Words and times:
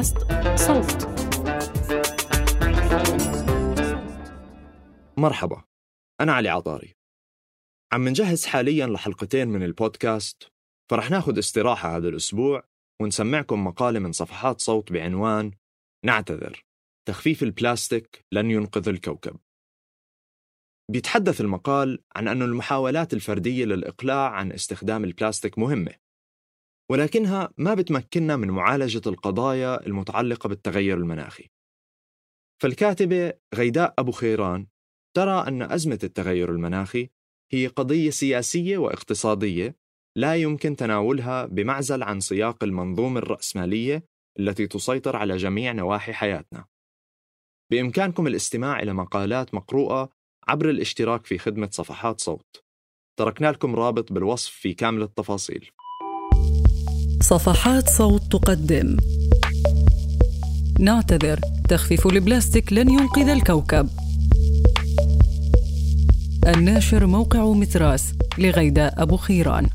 بودكاست 0.00 0.18
صوت. 0.56 1.08
مرحبا 5.18 5.62
أنا 6.20 6.32
علي 6.32 6.48
عطاري. 6.48 6.94
عم 7.92 8.08
نجهز 8.08 8.46
حاليا 8.46 8.86
لحلقتين 8.86 9.48
من 9.48 9.62
البودكاست 9.62 10.52
فرح 10.90 11.10
ناخد 11.10 11.38
استراحة 11.38 11.96
هذا 11.96 12.08
الأسبوع 12.08 12.62
ونسمعكم 13.02 13.64
مقالة 13.64 13.98
من 13.98 14.12
صفحات 14.12 14.60
صوت 14.60 14.92
بعنوان 14.92 15.52
نعتذر 16.04 16.64
تخفيف 17.08 17.42
البلاستيك 17.42 18.24
لن 18.32 18.50
ينقذ 18.50 18.88
الكوكب 18.88 19.36
بيتحدث 20.90 21.40
المقال 21.40 22.02
عن 22.16 22.28
أن 22.28 22.42
المحاولات 22.42 23.12
الفردية 23.12 23.64
للإقلاع 23.64 24.30
عن 24.30 24.52
استخدام 24.52 25.04
البلاستيك 25.04 25.58
مهمة. 25.58 26.09
ولكنها 26.90 27.52
ما 27.58 27.74
بتمكننا 27.74 28.36
من 28.36 28.50
معالجة 28.50 29.02
القضايا 29.06 29.86
المتعلقة 29.86 30.48
بالتغير 30.48 30.96
المناخي 30.96 31.50
فالكاتبة 32.62 33.32
غيداء 33.54 33.94
أبو 33.98 34.12
خيران 34.12 34.66
ترى 35.16 35.48
أن 35.48 35.62
أزمة 35.62 35.98
التغير 36.04 36.50
المناخي 36.50 37.10
هي 37.52 37.66
قضية 37.66 38.10
سياسية 38.10 38.78
واقتصادية 38.78 39.76
لا 40.16 40.36
يمكن 40.36 40.76
تناولها 40.76 41.46
بمعزل 41.46 42.02
عن 42.02 42.20
سياق 42.20 42.64
المنظومة 42.64 43.18
الرأسمالية 43.18 44.04
التي 44.38 44.66
تسيطر 44.66 45.16
على 45.16 45.36
جميع 45.36 45.72
نواحي 45.72 46.12
حياتنا. 46.12 46.66
بإمكانكم 47.70 48.26
الاستماع 48.26 48.80
إلى 48.80 48.92
مقالات 48.92 49.54
مقروءة 49.54 50.10
عبر 50.48 50.70
الاشتراك 50.70 51.26
في 51.26 51.38
خدمة 51.38 51.68
صفحات 51.72 52.20
صوت. 52.20 52.64
تركنا 53.18 53.52
لكم 53.52 53.76
رابط 53.76 54.12
بالوصف 54.12 54.52
في 54.52 54.74
كامل 54.74 55.02
التفاصيل. 55.02 55.70
صفحات 57.30 57.88
صوت 57.88 58.32
تقدم. 58.32 58.96
نعتذر 60.80 61.40
تخفيف 61.68 62.06
البلاستيك 62.06 62.72
لن 62.72 62.90
ينقذ 62.90 63.28
الكوكب. 63.28 63.88
الناشر 66.46 67.06
موقع 67.06 67.52
متراس 67.52 68.12
لغيداء 68.38 69.02
أبو 69.02 69.16
خيران. 69.16 69.66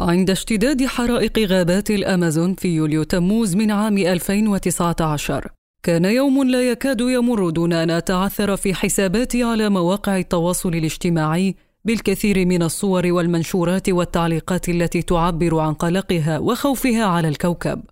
عند 0.00 0.30
اشتداد 0.30 0.86
حرائق 0.86 1.38
غابات 1.38 1.90
الأمازون 1.90 2.54
في 2.54 2.68
يوليو 2.68 3.02
تموز 3.02 3.56
من 3.56 3.70
عام 3.70 3.98
2019 3.98 5.63
كان 5.84 6.04
يوم 6.04 6.44
لا 6.44 6.70
يكاد 6.70 7.00
يمر 7.00 7.50
دون 7.50 7.72
أن 7.72 7.90
أتعثر 7.90 8.56
في 8.56 8.74
حساباتي 8.74 9.42
على 9.42 9.68
مواقع 9.68 10.18
التواصل 10.18 10.68
الاجتماعي 10.68 11.54
بالكثير 11.84 12.46
من 12.46 12.62
الصور 12.62 13.12
والمنشورات 13.12 13.88
والتعليقات 13.88 14.68
التي 14.68 15.02
تعبر 15.02 15.58
عن 15.58 15.74
قلقها 15.74 16.38
وخوفها 16.38 17.04
على 17.04 17.28
الكوكب 17.28 17.82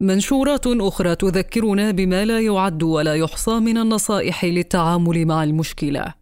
منشورات 0.00 0.66
أخرى 0.66 1.14
تذكرنا 1.16 1.90
بما 1.90 2.24
لا 2.24 2.40
يعد 2.40 2.82
ولا 2.82 3.14
يحصى 3.14 3.60
من 3.60 3.78
النصائح 3.78 4.44
للتعامل 4.44 5.26
مع 5.26 5.44
المشكلة. 5.44 6.14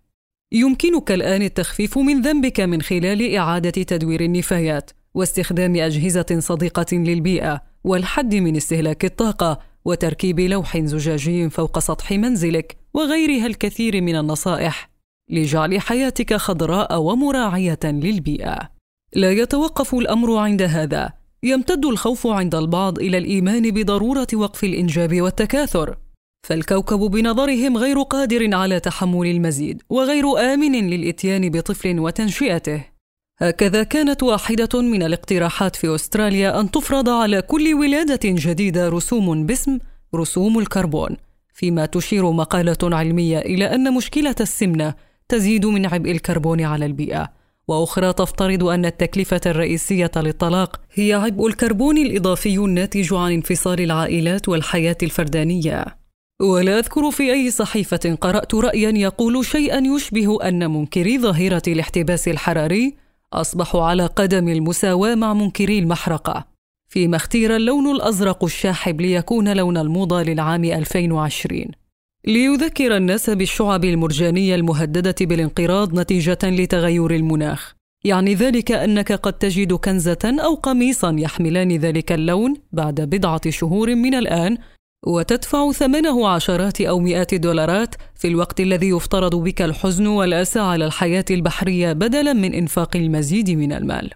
يمكنك 0.52 1.12
الآن 1.12 1.42
التخفيف 1.42 1.98
من 1.98 2.20
ذنبك 2.20 2.60
من 2.60 2.82
خلال 2.82 3.34
إعادة 3.34 3.82
تدوير 3.82 4.20
النفايات 4.20 4.90
واستخدام 5.14 5.76
أجهزة 5.76 6.36
صديقة 6.38 6.96
للبيئة 6.96 7.60
والحد 7.84 8.34
من 8.34 8.56
استهلاك 8.56 9.04
الطاقة 9.04 9.69
وتركيب 9.84 10.40
لوح 10.40 10.78
زجاجي 10.78 11.50
فوق 11.50 11.78
سطح 11.78 12.12
منزلك 12.12 12.76
وغيرها 12.94 13.46
الكثير 13.46 14.00
من 14.00 14.16
النصائح 14.16 14.90
لجعل 15.30 15.80
حياتك 15.80 16.34
خضراء 16.34 17.00
ومراعية 17.00 17.78
للبيئة. 17.84 18.70
لا 19.14 19.32
يتوقف 19.32 19.94
الأمر 19.94 20.36
عند 20.36 20.62
هذا، 20.62 21.12
يمتد 21.42 21.86
الخوف 21.86 22.26
عند 22.26 22.54
البعض 22.54 22.98
إلى 22.98 23.18
الإيمان 23.18 23.70
بضرورة 23.70 24.26
وقف 24.34 24.64
الإنجاب 24.64 25.20
والتكاثر. 25.20 25.96
فالكوكب 26.48 26.98
بنظرهم 26.98 27.76
غير 27.76 28.02
قادر 28.02 28.54
على 28.54 28.80
تحمل 28.80 29.26
المزيد 29.26 29.82
وغير 29.90 30.38
آمن 30.38 30.90
للإتيان 30.90 31.50
بطفل 31.50 32.00
وتنشئته. 32.00 32.84
هكذا 33.42 33.82
كانت 33.82 34.22
واحدة 34.22 34.82
من 34.82 35.02
الاقتراحات 35.02 35.76
في 35.76 35.94
أستراليا 35.94 36.60
أن 36.60 36.70
تفرض 36.70 37.08
على 37.08 37.42
كل 37.42 37.74
ولادة 37.74 38.20
جديدة 38.24 38.88
رسوم 38.88 39.46
باسم 39.46 39.78
رسوم 40.14 40.58
الكربون 40.58 41.16
فيما 41.54 41.86
تشير 41.86 42.30
مقالة 42.30 42.78
علمية 42.82 43.38
إلى 43.38 43.74
أن 43.74 43.94
مشكلة 43.94 44.34
السمنة 44.40 44.94
تزيد 45.28 45.66
من 45.66 45.86
عبء 45.86 46.10
الكربون 46.10 46.60
على 46.60 46.86
البيئة. 46.86 47.32
وأخرى 47.68 48.12
تفترض 48.12 48.64
أن 48.64 48.84
التكلفة 48.86 49.40
الرئيسية 49.46 50.10
للطلاق 50.16 50.80
هي 50.94 51.12
عبء 51.12 51.46
الكربون 51.46 51.98
الإضافي 51.98 52.58
الناتج 52.58 53.14
عن 53.14 53.32
انفصال 53.32 53.80
العائلات 53.80 54.48
والحياة 54.48 54.96
الفردانية. 55.02 55.84
ولا 56.40 56.78
أذكر 56.78 57.10
في 57.10 57.32
أي 57.32 57.50
صحيفة 57.50 58.18
قرأت 58.20 58.54
رايا 58.54 58.90
يقول 58.90 59.44
شيئا 59.44 59.78
يشبه 59.78 60.48
أن 60.48 60.70
منكري 60.70 61.18
ظاهرة 61.18 61.62
الاحتباس 61.68 62.28
الحراري 62.28 62.99
أصبحوا 63.32 63.82
على 63.82 64.06
قدم 64.06 64.48
المساواة 64.48 65.14
مع 65.14 65.34
منكري 65.34 65.78
المحرقة 65.78 66.46
فيما 66.88 67.16
اختير 67.16 67.56
اللون 67.56 67.90
الأزرق 67.90 68.44
الشاحب 68.44 69.00
ليكون 69.00 69.52
لون 69.56 69.76
الموضة 69.76 70.22
للعام 70.22 70.64
2020 70.64 71.64
ليذكر 72.26 72.96
الناس 72.96 73.30
بالشعب 73.30 73.84
المرجانية 73.84 74.54
المهددة 74.54 75.14
بالانقراض 75.20 76.00
نتيجة 76.00 76.38
لتغير 76.44 77.10
المناخ. 77.10 77.74
يعني 78.04 78.34
ذلك 78.34 78.72
أنك 78.72 79.12
قد 79.12 79.32
تجد 79.32 79.72
كنزة 79.72 80.36
أو 80.44 80.54
قميصا 80.54 81.16
يحملان 81.18 81.76
ذلك 81.76 82.12
اللون 82.12 82.56
بعد 82.72 83.00
بضعة 83.00 83.50
شهور 83.50 83.94
من 83.94 84.14
الآن 84.14 84.58
وتدفع 85.06 85.72
ثمنه 85.72 86.28
عشرات 86.28 86.80
أو 86.80 86.98
مئات 86.98 87.32
الدولارات 87.32 87.94
في 88.14 88.28
الوقت 88.28 88.60
الذي 88.60 88.88
يفترض 88.88 89.34
بك 89.34 89.62
الحزن 89.62 90.06
والاسى 90.06 90.60
على 90.60 90.84
الحياة 90.86 91.24
البحرية 91.30 91.92
بدلا 91.92 92.32
من 92.32 92.54
إنفاق 92.54 92.96
المزيد 92.96 93.50
من 93.50 93.72
المال 93.72 94.10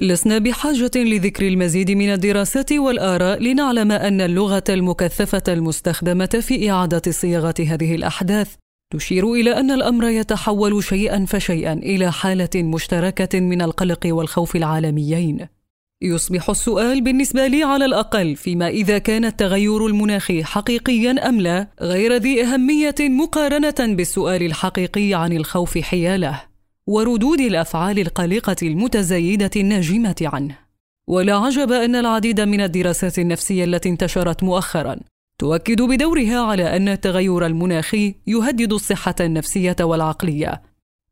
لسنا 0.00 0.38
بحاجة 0.38 0.90
لذكر 0.96 1.48
المزيد 1.48 1.90
من 1.90 2.12
الدراسات 2.12 2.72
والآراء 2.72 3.42
لنعلم 3.42 3.92
أن 3.92 4.20
اللغة 4.20 4.64
المكثفة 4.68 5.42
المستخدمة 5.48 6.26
في 6.26 6.70
إعادة 6.70 7.12
صياغة 7.12 7.54
هذه 7.60 7.94
الأحداث 7.94 8.54
تشير 8.92 9.32
إلى 9.32 9.60
أن 9.60 9.70
الأمر 9.70 10.04
يتحول 10.08 10.84
شيئا 10.84 11.24
فشيئا 11.24 11.72
إلى 11.72 12.12
حالة 12.12 12.50
مشتركة 12.54 13.40
من 13.40 13.62
القلق 13.62 14.06
والخوف 14.06 14.56
العالميين. 14.56 15.59
يصبح 16.02 16.50
السؤال 16.50 17.00
بالنسبة 17.00 17.46
لي 17.46 17.62
على 17.62 17.84
الأقل 17.84 18.36
فيما 18.36 18.68
إذا 18.68 18.98
كان 18.98 19.24
التغير 19.24 19.86
المناخي 19.86 20.44
حقيقيا 20.44 21.28
أم 21.28 21.40
لا 21.40 21.68
غير 21.80 22.16
ذي 22.16 22.44
أهمية 22.44 22.94
مقارنة 23.00 23.94
بالسؤال 23.94 24.42
الحقيقي 24.42 25.14
عن 25.14 25.32
الخوف 25.32 25.78
حياله. 25.78 26.42
وردود 26.86 27.40
الأفعال 27.40 27.98
القلقة 27.98 28.56
المتزايدة 28.62 29.50
الناجمة 29.56 30.16
عنه 30.22 30.58
ولا 31.06 31.36
عجب 31.36 31.72
أن 31.72 31.96
العديد 31.96 32.40
من 32.40 32.60
الدراسات 32.60 33.18
النفسية 33.18 33.64
التي 33.64 33.88
انتشرت 33.88 34.42
مؤخرا 34.42 34.96
تؤكد 35.38 35.82
بدورها 35.82 36.40
على 36.40 36.76
أن 36.76 36.88
التغير 36.88 37.46
المناخي 37.46 38.14
يهدد 38.26 38.72
الصحة 38.72 39.14
النفسية 39.20 39.76
والعقلية 39.80 40.62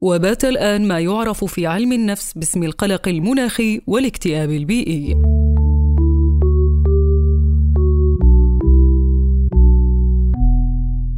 وبات 0.02 0.44
الآن 0.44 0.88
ما 0.88 1.00
يعرف 1.00 1.44
في 1.44 1.66
علم 1.66 1.92
النفس 1.92 2.32
باسم 2.32 2.62
القلق 2.62 3.08
المناخي 3.08 3.80
والاكتئاب 3.86 4.50
البيئي 4.50 5.14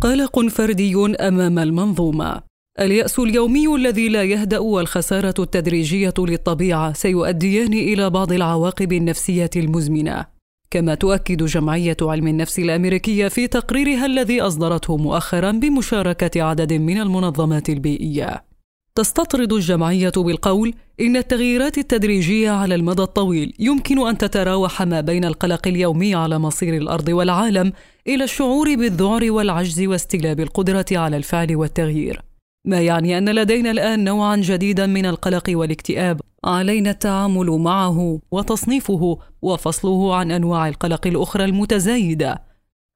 قلق 0.01 0.49
فردي 0.49 1.17
أمام 1.21 1.59
المنظومة 1.59 2.43
اليأس 2.81 3.19
اليومي 3.19 3.75
الذي 3.75 4.09
لا 4.09 4.22
يهدأ 4.22 4.59
والخسارة 4.59 5.34
التدريجية 5.39 6.15
للطبيعة 6.19 6.93
سيؤديان 6.93 7.72
إلى 7.72 8.10
بعض 8.10 8.33
العواقب 8.33 8.93
النفسية 8.93 9.51
المزمنة. 9.57 10.27
كما 10.71 10.95
تؤكد 10.95 11.45
جمعية 11.45 11.97
علم 12.03 12.27
النفس 12.28 12.59
الأمريكية 12.59 13.28
في 13.28 13.47
تقريرها 13.47 14.07
الذي 14.07 14.41
أصدرته 14.41 14.97
مؤخرا 14.97 15.51
بمشاركة 15.51 16.43
عدد 16.43 16.72
من 16.72 17.01
المنظمات 17.01 17.69
البيئية. 17.69 18.50
تستطرد 18.95 19.53
الجمعية 19.53 20.13
بالقول 20.16 20.75
إن 21.01 21.16
التغييرات 21.16 21.78
التدريجية 21.78 22.51
على 22.51 22.75
المدى 22.75 23.03
الطويل 23.03 23.54
يمكن 23.59 24.09
أن 24.09 24.19
تتراوح 24.19 24.83
ما 24.83 25.01
بين 25.01 25.25
القلق 25.25 25.69
اليومي 25.69 26.15
على 26.15 26.39
مصير 26.39 26.77
الأرض 26.77 27.09
والعالم 27.09 27.72
إلى 28.07 28.25
الشعور 28.25 28.75
بالذعر 28.75 29.31
والعجز 29.31 29.81
واستلاب 29.81 30.41
القدرة 30.41 30.87
على 30.92 31.16
الفعل 31.16 31.57
والتغيير. 31.57 32.22
ما 32.65 32.81
يعني 32.81 33.19
أن 33.19 33.28
لدينا 33.28 33.71
الآن 33.71 34.04
نوعا 34.04 34.37
جديدا 34.37 34.87
من 34.87 35.07
القلق 35.07 35.45
والاكتئاب 35.48 36.21
علينا 36.45 36.91
التعامل 36.91 37.47
معه 37.47 38.21
وتصنيفه 38.31 39.19
وفصله 39.42 40.15
عن 40.15 40.31
أنواع 40.31 40.69
القلق 40.69 41.07
الأخرى 41.07 41.45
المتزايدة 41.45 42.42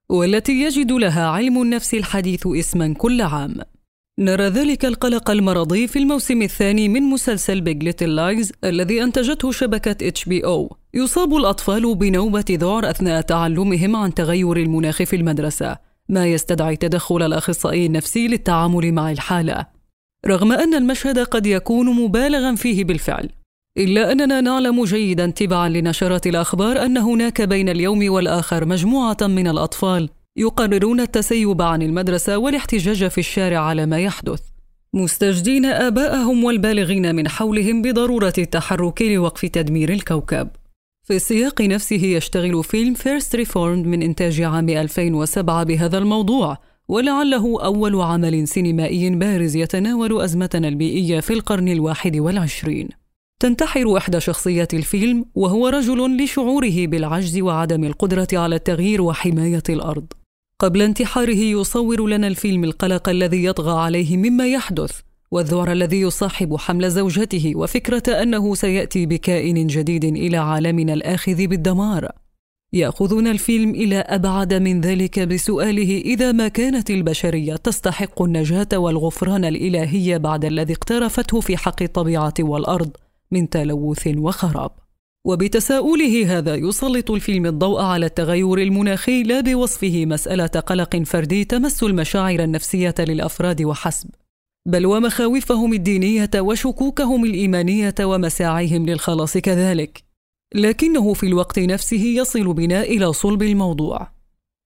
والتي 0.09 0.53
يجد 0.53 0.93
لها 0.93 1.27
علم 1.27 1.63
النفس 1.63 1.95
الحديث 1.95 2.47
اسما 2.47 2.95
كل 2.95 3.23
عام 3.23 3.55
نرى 4.19 4.45
ذلك 4.45 4.85
القلق 4.85 5.31
المرضي 5.31 5.87
في 5.87 5.99
الموسم 5.99 6.43
الثاني 6.43 6.89
من 6.89 7.03
مسلسل 7.03 7.61
Big 7.61 7.83
Little 7.83 8.15
Lies 8.15 8.53
الذي 8.65 9.03
أنتجته 9.03 9.53
شبكة 9.53 10.09
HBO 10.09 10.77
يصاب 10.95 11.37
الأطفال 11.37 11.95
بنوبة 11.95 12.45
ذعر 12.51 12.91
أثناء 12.91 13.21
تعلمهم 13.21 13.97
عن 13.97 14.15
تغير 14.15 14.57
المناخ 14.57 15.03
في 15.03 15.17
المدرسة 15.17 15.77
ما 16.09 16.27
يستدعي 16.27 16.77
تدخل 16.77 17.23
الأخصائي 17.23 17.87
النفسي 17.87 18.29
للتعامل 18.29 18.93
مع 18.93 19.11
الحالة. 19.11 19.67
رغم 20.27 20.53
أن 20.53 20.75
المشهد 20.75 21.19
قد 21.19 21.47
يكون 21.47 21.87
مبالغا 21.87 22.55
فيه 22.55 22.85
بالفعل 22.85 23.29
إلا 23.79 24.13
أننا 24.13 24.41
نعلم 24.41 24.85
جيدا 24.85 25.31
تبعا 25.31 25.69
لنشرات 25.69 26.27
الأخبار 26.27 26.85
أن 26.85 26.99
هناك 26.99 27.43
بين 27.43 27.69
اليوم 27.69 28.13
والآخر 28.13 28.65
مجموعة 28.65 29.17
من 29.23 29.49
الأطفال 29.49 30.09
يقررون 30.37 31.01
التسيب 31.01 31.63
عن 31.63 31.83
المدرسة 31.83 32.39
والاحتجاج 32.39 33.09
في 33.09 33.19
الشارع 33.19 33.59
على 33.59 33.87
ما 33.87 33.99
يحدث. 33.99 34.43
مستنجدين 34.95 35.65
آباءهم 35.65 36.45
والبالغين 36.45 37.15
من 37.15 37.29
حولهم 37.29 37.83
بضرورة 37.83 38.33
التحرك 38.39 39.03
لوقف 39.03 39.47
تدمير 39.47 39.93
الكوكب. 39.93 40.49
في 41.05 41.17
السياق 41.17 41.63
نفسه 41.63 42.05
يشتغل 42.05 42.65
فيلم 42.65 42.95
First 42.95 43.37
Reformed 43.37 43.87
من 43.87 44.03
إنتاج 44.03 44.41
عام 44.41 44.69
2007 44.69 45.65
بهذا 45.65 45.99
الموضوع 45.99 46.59
ولعله 46.89 47.65
أول 47.65 48.01
عمل 48.01 48.49
سينمائي 48.49 49.11
بارز 49.11 49.57
يتناول 49.57 50.21
أزمتنا 50.23 50.69
البيئية 50.69 51.21
في 51.21 51.33
القرن 51.33 51.69
الواحد 51.69 52.17
والعشرين. 52.17 52.89
تنتحر 53.41 53.97
إحدى 53.97 54.21
شخصيات 54.21 54.75
الفيلم 54.75 55.25
وهو 55.35 55.69
رجل 55.69 56.25
لشعوره 56.25 56.87
بالعجز 56.87 57.41
وعدم 57.41 57.85
القدرة 57.85 58.29
على 58.33 58.57
التغيير 58.57 59.03
وحماية 59.03 59.63
الأرض. 59.69 60.07
قبل 60.59 60.83
انتحاره 60.83 61.39
يصور 61.39 62.07
لنا 62.07 62.27
الفيلم 62.27 62.65
القلق 62.65 63.09
الذي 63.09 63.45
يطغى 63.45 63.81
عليه 63.81 64.17
مما 64.17 64.47
يحدث 64.47 65.01
والذعر 65.31 65.73
الذي 65.73 66.01
يصاحب 66.01 66.57
حمل 66.57 66.91
زوجته 66.91 67.53
وفكرة 67.57 68.23
أنه 68.23 68.55
سيأتي 68.55 69.07
بكائن 69.07 69.67
جديد 69.67 70.05
إلى 70.05 70.37
عالمنا 70.37 70.93
الآخذ 70.93 71.47
بالدمار. 71.47 72.09
يأخذنا 72.73 73.31
الفيلم 73.31 73.71
إلى 73.71 73.97
أبعد 73.97 74.55
من 74.55 74.81
ذلك 74.81 75.21
بسؤاله 75.21 76.03
إذا 76.05 76.33
ما 76.33 76.49
كانت 76.49 76.91
البشرية 76.91 77.57
تستحق 77.57 78.23
النجاة 78.23 78.69
والغفران 78.75 79.45
الإلهي 79.45 80.19
بعد 80.19 80.45
الذي 80.45 80.73
اقترفته 80.73 81.41
في 81.41 81.57
حق 81.57 81.83
الطبيعة 81.83 82.35
والأرض 82.41 82.91
من 83.31 83.49
تلوث 83.49 84.07
وخراب. 84.17 84.84
وبتساؤله 85.27 86.39
هذا 86.39 86.55
يسلط 86.55 87.11
الفيلم 87.11 87.47
الضوء 87.47 87.83
على 87.83 88.07
التغير 88.07 88.59
المناخي 88.59 89.23
لا 89.23 89.41
بوصفه 89.41 90.07
مسألة 90.07 90.47
قلق 90.47 90.97
فردي 90.97 91.45
تمس 91.45 91.83
المشاعر 91.83 92.41
النفسية 92.41 92.95
للأفراد 92.99 93.63
وحسب. 93.63 94.11
بل 94.67 94.87
ومخاوفهم 94.87 95.73
الدينية 95.73 96.31
وشكوكهم 96.37 97.25
الإيمانية 97.25 97.95
ومساعيهم 98.01 98.87
للخلاص 98.87 99.39
كذلك. 99.39 100.05
لكنه 100.55 101.15
في 101.15 101.27
الوقت 101.27 101.59
نفسه 101.59 102.05
يصل 102.05 102.55
بنا 102.55 102.83
إلى 102.83 103.13
صلب 103.13 103.43
الموضوع. 103.43 104.09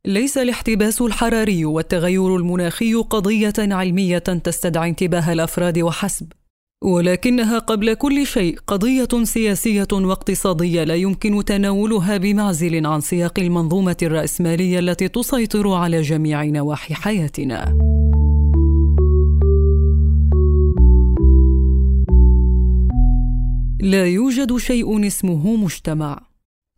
ليس 0.05 0.39
الاحتباس 0.39 1.03
الحراري 1.03 1.65
والتغير 1.65 2.37
المناخي 2.37 2.95
قضية 2.95 3.53
علمية 3.59 4.19
تستدعي 4.19 4.89
انتباه 4.89 5.33
الأفراد 5.33 5.79
وحسب. 5.79 6.33
ولكنها 6.85 7.59
قبل 7.59 7.95
كل 7.95 8.27
شيء 8.27 8.59
قضية 8.67 9.25
سياسية 9.25 9.89
واقتصادية 9.93 10.85
لا 10.85 10.95
يمكن 10.95 11.45
تناولها 11.45 12.17
بمعزل 12.17 12.87
عن 12.87 13.01
سياق 13.01 13.39
المنظومة 13.39 13.97
الرأسمالية 14.03 14.79
التي 14.79 15.09
تسيطر 15.09 15.73
على 15.73 16.01
جميع 16.01 16.45
نواحي 16.45 16.95
حياتنا. 16.95 17.75
لا 23.81 24.07
يوجد 24.07 24.57
شيء 24.57 25.07
اسمه 25.07 25.57
مجتمع. 25.57 26.21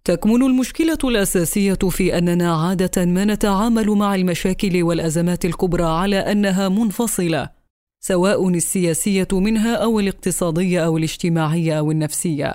تكمن 0.04 0.42
المشكلة 0.42 0.98
الأساسية 1.04 1.78
في 1.90 2.18
أننا 2.18 2.56
عادة 2.56 3.04
ما 3.04 3.24
نتعامل 3.24 3.90
مع 3.90 4.14
المشاكل 4.14 4.82
والأزمات 4.82 5.44
الكبرى 5.44 5.84
على 5.84 6.16
أنها 6.16 6.68
منفصلة. 6.68 7.59
سواء 8.00 8.48
السياسية 8.48 9.28
منها 9.32 9.74
أو 9.74 10.00
الاقتصادية 10.00 10.86
أو 10.86 10.96
الاجتماعية 10.96 11.78
أو 11.78 11.90
النفسية. 11.90 12.54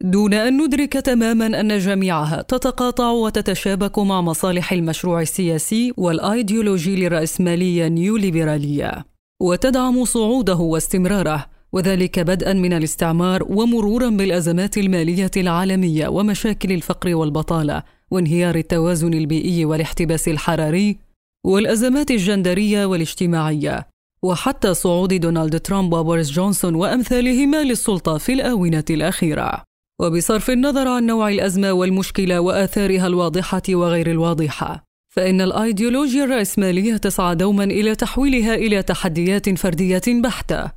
دون 0.00 0.34
أن 0.34 0.62
ندرك 0.62 0.92
تماما 0.92 1.60
أن 1.60 1.78
جميعها 1.78 2.42
تتقاطع 2.42 3.10
وتتشابك 3.10 3.98
مع 3.98 4.20
مصالح 4.20 4.72
المشروع 4.72 5.20
السياسي 5.20 5.92
والأيديولوجي 5.96 6.96
للراسماليه 6.96 7.86
النيوليبراليه 7.86 9.06
وتدعم 9.40 10.04
صعوده 10.04 10.54
واستمراره 10.56 11.46
وذلك 11.72 12.20
بدءا 12.20 12.52
من 12.52 12.72
الاستعمار 12.72 13.42
ومرورا 13.42 14.10
بالأزمات 14.10 14.78
المالية 14.78 15.30
العالمية 15.36 16.08
ومشاكل 16.08 16.72
الفقر 16.72 17.14
والبطالة 17.14 17.82
وانهيار 18.10 18.54
التوازن 18.54 19.14
البيئي 19.14 19.64
والاحتباس 19.64 20.28
الحراري 20.28 20.98
والأزمات 21.44 22.10
الجندرية 22.10 22.84
والاجتماعية. 22.84 23.97
وحتى 24.22 24.74
صعود 24.74 25.14
دونالد 25.14 25.60
ترامب 25.60 25.92
وبوريس 25.92 26.30
جونسون 26.30 26.74
وأمثالهما 26.74 27.62
للسلطة 27.62 28.18
في 28.18 28.32
الآونة 28.32 28.84
الأخيرة. 28.90 29.62
وبصرف 30.00 30.50
النظر 30.50 30.88
عن 30.88 31.06
نوع 31.06 31.28
الأزمة 31.28 31.72
والمشكلة 31.72 32.40
وآثارها 32.40 33.06
الواضحة 33.06 33.62
وغير 33.68 34.10
الواضحة 34.10 34.84
فإن 35.14 35.40
الأيديولوجيا 35.40 36.24
الرأسمالية 36.24 36.96
تسعى 36.96 37.34
دوما 37.34 37.64
إلى 37.64 37.94
تحويلها 37.94 38.54
إلى 38.54 38.82
تحديات 38.82 39.58
فردية 39.58 40.02
بحتة. 40.08 40.70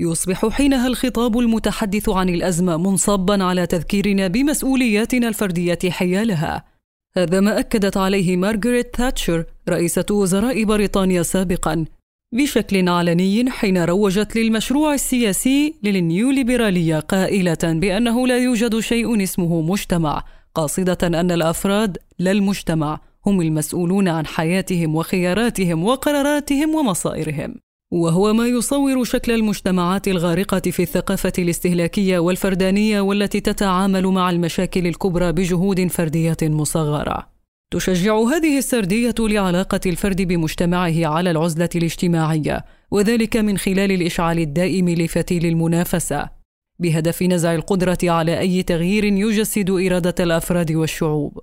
يصبح 0.00 0.48
حينها 0.48 0.86
الخطاب 0.86 1.38
المتحدث 1.38 2.08
عن 2.08 2.28
الأزمة 2.28 2.76
منصبا 2.76 3.44
على 3.44 3.66
تذكيرنا 3.66 4.26
بمسؤولياتنا 4.28 5.28
الفردية 5.28 5.78
حيالها. 5.90 6.64
هذا 7.16 7.40
ما 7.40 7.58
أكدت 7.58 7.96
عليه 7.96 8.36
مارغريت 8.36 8.94
تاتشر 8.94 9.44
رئيسة 9.68 10.06
وزراء 10.10 10.64
بريطانيا 10.64 11.22
سابقا 11.22 11.84
بشكل 12.32 12.88
علني 12.88 13.50
حين 13.50 13.84
روجت 13.84 14.36
للمشروع 14.36 14.94
السياسي 14.94 15.74
للنيوليبرالية 15.82 17.00
قائلة 17.00 17.58
بأنه 17.62 18.26
لا 18.26 18.38
يوجد 18.38 18.78
شيء 18.78 19.22
اسمه 19.22 19.60
مجتمع 19.60 20.24
قاصدة 20.54 20.98
أن 21.02 21.30
الأفراد 21.30 21.98
لا 22.18 22.30
المجتمع 22.30 23.00
هم 23.26 23.40
المسؤولون 23.40 24.08
عن 24.08 24.26
حياتهم 24.26 24.94
وخياراتهم 24.94 25.84
وقراراتهم 25.84 26.74
ومصائرهم. 26.74 27.54
وهو 27.92 28.32
ما 28.32 28.46
يصور 28.46 29.04
شكل 29.04 29.32
المجتمعات 29.32 30.08
الغارقة 30.08 30.60
في 30.60 30.82
الثقافة 30.82 31.32
الاستهلاكية 31.38 32.18
والفردانية 32.18 33.00
والتي 33.00 33.40
تتعامل 33.40 34.06
مع 34.06 34.30
المشاكل 34.30 34.86
الكبرى 34.86 35.32
بجهود 35.32 35.86
فردية 35.86 36.36
مصغرة. 36.42 37.37
تشجع 37.70 38.18
هذه 38.18 38.58
السردية 38.58 39.14
لعلاقة 39.18 39.80
الفرد 39.86 40.22
بمجتمعه 40.22 41.06
على 41.06 41.30
العزلة 41.30 41.68
الاجتماعية 41.74 42.64
وذلك 42.90 43.36
من 43.36 43.58
خلال 43.58 43.92
الإشعال 43.92 44.38
الدائم 44.38 44.88
لفتيل 44.88 45.46
المنافسة. 45.46 46.28
بهدف 46.78 47.22
نزع 47.22 47.54
القدرة 47.54 47.98
على 48.04 48.38
أي 48.38 48.62
تغيير 48.62 49.04
يجسد 49.04 49.70
إرادة 49.70 50.24
الأفراد 50.24 50.72
والشعوب. 50.72 51.38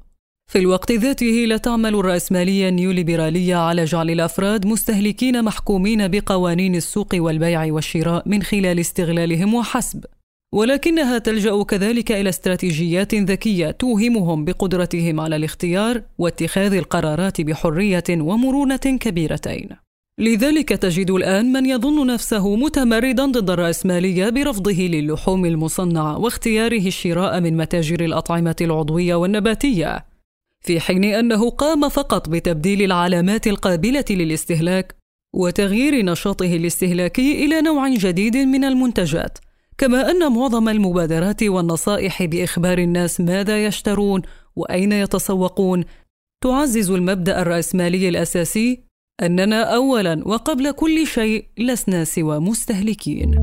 في 0.52 0.60
الوقت 0.60 0.92
ذاته 0.92 1.46
لا 1.48 1.58
تعمل 1.58 1.96
الرأسمالية 1.96 2.70
النيوليبرالية 2.70 3.56
على 3.56 3.86
جعل 3.86 4.10
الأفراد 4.10 4.66
مستهلكين 4.66 5.44
محكومين 5.44 6.08
بقوانين 6.08 6.76
السوق 6.76 7.10
والبيع 7.14 7.74
والشراء 7.74 8.30
من 8.30 8.44
خلال 8.44 8.80
استغلالهم 8.80 9.54
وحسب. 9.54 10.06
ولكنها 10.54 11.18
تلجأ 11.18 11.64
كذلك 11.64 12.12
إلى 12.12 12.30
استراتيجيات 12.30 13.16
ذكية 13.16 13.72
توهمهم 13.72 14.46
بقدرتهم 14.46 15.20
على 15.20 15.36
الاختيار 15.36 16.02
واتخاذ 16.18 16.74
القرارات 16.74 17.42
بحرية 17.42 18.04
ومرونة 18.10 18.76
كبيرتين. 18.76 19.70
لذلك 20.20 20.70
تجد 20.70 21.12
الآن 21.12 21.52
من 21.52 21.66
يظن 21.66 22.08
نفسه 22.08 22.56
متمردا 22.56 23.26
ضد 23.26 23.50
الراسماليه 23.50 24.30
برفضه 24.30 24.72
للحوم 24.72 25.46
المصنعة 25.46 26.18
واختياره 26.18 26.88
الشراء 26.88 27.42
من 27.42 27.58
متاجر 27.58 28.06
الأطعمة 28.06 28.56
العضوية 28.62 29.16
والنباتية 29.16 30.06
في 30.66 30.80
حين 30.80 31.04
أنه 31.04 31.50
قام 31.50 31.90
فقط 31.90 32.30
بتبديل 32.30 32.82
العلامات 32.82 33.48
القابلة 33.48 34.06
للاستهلاك 34.10 34.96
وتغيير 35.36 36.06
نشاطه 36.06 36.56
الاستهلاكي 36.56 37.46
إلى 37.46 37.62
نوع 37.62 37.90
جديد 37.90 38.38
من 38.38 38.64
المنتجات. 38.64 39.38
كما 39.78 40.12
أن 40.12 40.32
معظم 40.32 40.70
المبادرات 40.70 41.44
والنصائح 41.44 42.24
بإخبار 42.24 42.78
الناس 42.78 43.22
ماذا 43.22 43.66
يشترون 43.66 44.22
وأين 44.56 44.92
يتسوقون. 44.92 45.84
تعزز 46.44 46.92
المبدأ 46.92 47.42
الرأسمالي 47.42 48.10
الأساسي 48.10 48.84
أننا 49.22 49.64
اولا 49.64 50.28
وقبل 50.28 50.72
كل 50.72 51.08
شيء 51.08 51.46
لسنا 51.58 52.04
سوى 52.04 52.40
مستهلكين. 52.40 53.36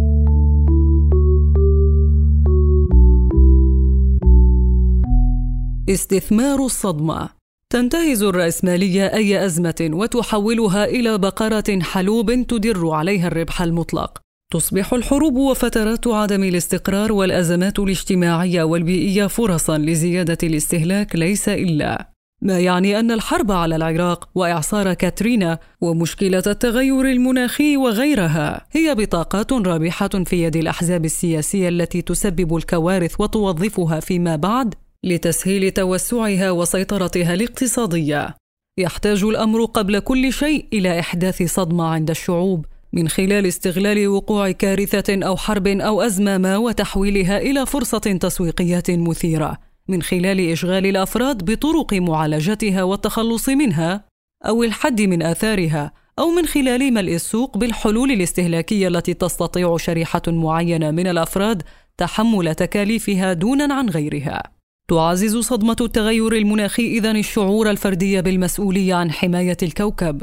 استثمار 5.88 6.64
الصدمة. 6.64 7.28
تنتهز 7.70 8.22
الرأسمالية 8.22 9.06
أي 9.06 9.44
أزمة 9.44 9.90
وتحولها 9.92 10.84
إلى 10.84 11.18
بقرة 11.18 11.80
حلوب 11.80 12.46
تدر 12.46 12.90
عليها 12.90 13.26
الربح 13.26 13.62
المطلق. 13.62 14.22
تصبح 14.52 14.92
الحروب 14.92 15.36
وفترات 15.36 16.06
عدم 16.06 16.44
الاستقرار 16.44 17.12
والأزمات 17.12 17.78
الاجتماعية 17.78 18.62
والبيئية 18.62 19.26
فرصا 19.26 19.78
لزيادة 19.78 20.38
الاستهلاك 20.42 21.16
ليس 21.16 21.48
إلا 21.48 22.12
ما 22.42 22.60
يعني 22.60 22.98
أن 22.98 23.10
الحرب 23.10 23.52
على 23.52 23.76
العراق 23.76 24.28
وإعصار 24.34 24.94
كاترينا 24.94 25.58
ومشكلة 25.80 26.42
التغير 26.46 27.00
المناخي 27.00 27.76
وغيرها 27.76 28.66
هي 28.72 28.94
بطاقات 28.94 29.52
رابحة 29.52 30.08
في 30.08 30.42
يد 30.42 30.56
الأحزاب 30.56 31.04
السياسية 31.04 31.68
التي 31.68 32.02
تسبب 32.02 32.56
الكوارث 32.56 33.20
وتوظفها 33.20 34.00
فيما 34.00 34.36
بعد 34.36 34.74
لتسهيل 35.04 35.70
توسعها 35.70 36.50
وسيطرتها 36.50 37.34
الاقتصادية. 37.34 38.34
يحتاج 38.78 39.24
الأمر 39.24 39.64
قبل 39.64 39.98
كل 39.98 40.32
شيء 40.32 40.66
إلى 40.72 41.00
إحداث 41.00 41.42
صدمة 41.42 41.84
عند 41.84 42.10
الشعوب 42.10 42.66
من 42.92 43.08
خلال 43.08 43.46
استغلال 43.46 44.08
وقوع 44.08 44.50
كارثة 44.50 45.26
أو 45.26 45.36
حرب 45.36 45.66
أو 45.66 46.02
أزمة 46.02 46.38
ما 46.38 46.56
وتحويلها 46.56 47.38
إلى 47.38 47.66
فرصة 47.66 47.98
تسويقية 47.98 48.82
مثيرة 48.88 49.58
من 49.88 50.02
خلال 50.02 50.50
إشغال 50.50 50.86
الأفراد 50.86 51.50
بطرق 51.50 51.94
معالجتها 51.94 52.82
والتخلص 52.82 53.48
منها 53.48 54.04
أو 54.46 54.62
الحد 54.62 55.00
من 55.02 55.22
آثارها 55.22 55.92
أو 56.18 56.30
من 56.30 56.46
خلال 56.46 56.94
ملء 56.94 57.14
السوق 57.14 57.58
بالحلول 57.58 58.10
الاستهلاكية 58.10 58.88
التي 58.88 59.14
تستطيع 59.14 59.76
شريحة 59.76 60.22
معينة 60.26 60.90
من 60.90 61.06
الأفراد 61.06 61.62
تحمل 61.96 62.54
تكاليفها 62.54 63.32
دونا 63.32 63.74
عن 63.74 63.88
غيرها. 63.88 64.42
تعزز 64.88 65.36
صدمة 65.36 65.76
التغير 65.80 66.32
المناخي 66.32 66.98
إذن 66.98 67.16
الشعور 67.16 67.70
الفردي 67.70 68.22
بالمسؤولية 68.22 68.94
عن 68.94 69.12
حماية 69.12 69.56
الكوكب 69.62 70.22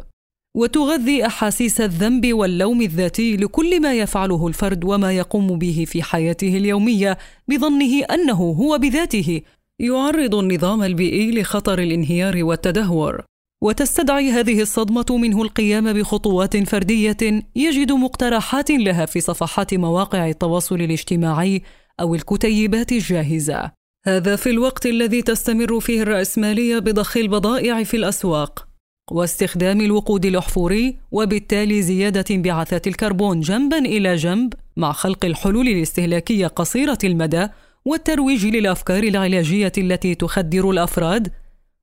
وتغذي 0.55 1.25
أحاسيس 1.25 1.81
الذنب 1.81 2.33
واللوم 2.33 2.81
الذاتي 2.81 3.37
لكل 3.37 3.81
ما 3.81 3.93
يفعله 3.93 4.47
الفرد 4.47 4.83
وما 4.83 5.11
يقوم 5.11 5.59
به 5.59 5.85
في 5.87 6.03
حياته 6.03 6.57
اليومية 6.57 7.17
بظنه 7.47 8.03
أنه 8.03 8.33
هو 8.33 8.77
بذاته. 8.77 9.41
يعرض 9.79 10.35
النظام 10.35 10.83
البيئي 10.83 11.31
لخطر 11.31 11.79
الانهيار 11.79 12.43
والتدهور. 12.43 13.23
وتستدعي 13.63 14.31
هذه 14.31 14.61
الصدمة 14.61 15.05
منه 15.09 15.41
القيام 15.41 15.93
بخطوات 15.93 16.57
فردية 16.57 17.43
يجد 17.55 17.91
مقترحات 17.91 18.71
لها 18.71 19.05
في 19.05 19.21
صفحات 19.21 19.73
مواقع 19.73 20.29
التواصل 20.29 20.75
الاجتماعي 20.75 21.61
أو 21.99 22.15
الكتيبات 22.15 22.91
الجاهزة. 22.91 23.71
هذا 24.05 24.35
في 24.35 24.49
الوقت 24.49 24.85
الذي 24.85 25.21
تستمر 25.21 25.79
فيه 25.79 26.01
الرأسمالية 26.01 26.79
بضخ 26.79 27.17
البضائع 27.17 27.83
في 27.83 27.97
الأسواق. 27.97 28.68
واستخدام 29.11 29.81
الوقود 29.81 30.25
الأحفوري 30.25 30.97
وبالتالي 31.11 31.81
زيادة 31.81 32.25
انبعاثات 32.31 32.87
الكربون 32.87 33.39
جنبا 33.39 33.77
إلى 33.77 34.15
جنب 34.15 34.53
مع 34.77 34.91
خلق 34.91 35.25
الحلول 35.25 35.67
الاستهلاكية 35.67 36.47
قصيرة 36.47 36.97
المدى 37.03 37.47
والترويج 37.85 38.45
للأفكار 38.45 39.03
العلاجية 39.03 39.71
التي 39.77 40.15
تخدر 40.15 40.69
الأفراد 40.69 41.31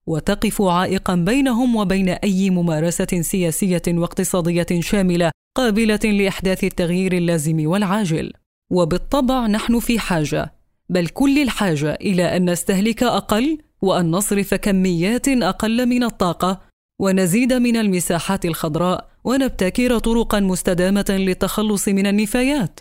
وتقف 0.06 0.62
عائقا 0.62 1.14
بينهم 1.14 1.76
وبين 1.76 2.09
أي 2.09 2.50
ممارسة 2.50 3.21
سياسية 3.21 3.83
واقتصادية 3.88 4.66
شاملة 4.80 5.30
قابلة 5.56 6.00
لإحداث 6.04 6.64
التغيير 6.64 7.12
اللازم 7.12 7.66
والعاجل. 7.66 8.33
وبالطبع 8.71 9.47
نحن 9.47 9.78
في 9.80 9.99
حاجة 9.99 10.54
بل 10.88 11.06
كل 11.09 11.42
الحاجة 11.42 11.95
إلى 11.95 12.37
أن 12.37 12.50
نستهلك 12.50 13.02
أقل 13.02 13.59
وأن 13.83 14.11
نصرف 14.11 14.54
كميات 14.54 15.28
أقل 15.28 15.87
من 15.87 16.02
الطاقة 16.02 16.61
ونزيد 17.00 17.52
من 17.52 17.76
المساحات 17.76 18.44
الخضراء 18.44 19.08
ونبتكر 19.24 19.98
طرقا 19.98 20.40
مستدامة 20.40 21.04
للتخلص 21.08 21.88
من 21.88 22.06
النفايات. 22.06 22.80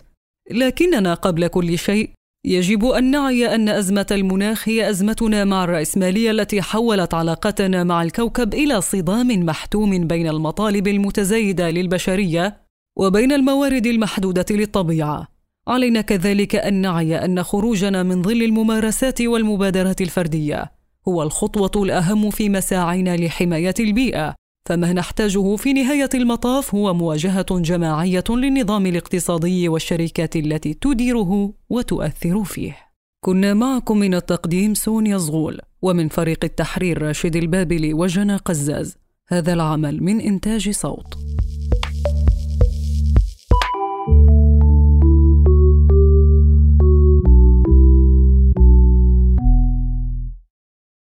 لكننا 0.50 1.14
قبل 1.14 1.46
كل 1.46 1.78
شيء 1.78 2.10
يجب 2.46 2.84
أن 2.84 3.10
نعي 3.10 3.54
أن 3.54 3.68
أزمة 3.68 4.06
المناخ 4.10 4.68
هي 4.68 4.90
أزمتنا 4.90 5.44
مع 5.44 5.64
الرأسمالية 5.64 6.30
التي 6.30 6.62
حولت 6.62 7.14
علاقتنا 7.14 7.84
مع 7.84 8.02
الكوكب 8.02 8.54
إلى 8.54 8.80
صدام 8.80 9.28
محتوم 9.46 10.06
بين 10.06 10.28
المطالب 10.28 10.88
المتزايدة 10.88 11.70
للبشرية 11.70 12.56
وبين 12.98 13.32
الموارد 13.32 13.86
المحدودة 13.86 14.46
للطبيعة. 14.50 15.28
علينا 15.68 16.00
كذلك 16.00 16.56
أن 16.56 16.74
نعي 16.74 17.24
أن 17.24 17.42
خروجنا 17.42 18.02
من 18.02 18.22
ظل 18.22 18.42
الممارسات 18.42 19.22
والمبادرات 19.22 20.00
الفردية. 20.00 20.75
هو 21.08 21.22
الخطوة 21.22 21.82
الأهم 21.84 22.30
في 22.30 22.48
مساعينا 22.48 23.16
لحماية 23.16 23.74
البيئة، 23.80 24.34
فما 24.68 24.92
نحتاجه 24.92 25.56
في 25.56 25.72
نهاية 25.72 26.08
المطاف 26.14 26.74
هو 26.74 26.94
مواجهة 26.94 27.46
جماعية 27.50 28.24
للنظام 28.30 28.86
الاقتصادي 28.86 29.68
والشركات 29.68 30.36
التي 30.36 30.74
تديره 30.74 31.52
وتؤثر 31.70 32.44
فيه. 32.44 32.76
كنا 33.24 33.54
معكم 33.54 33.98
من 33.98 34.14
التقديم 34.14 34.74
سونيا 34.74 35.18
زغول 35.18 35.60
ومن 35.82 36.08
فريق 36.08 36.44
التحرير 36.44 37.02
راشد 37.02 37.36
البابلي 37.36 37.94
وجنى 37.94 38.36
قزاز. 38.36 38.96
هذا 39.28 39.52
العمل 39.52 40.02
من 40.02 40.20
إنتاج 40.20 40.70
صوت. 40.70 41.18